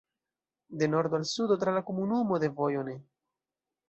[0.81, 2.97] De nordo al sudo tra la komunumo de vojo ne.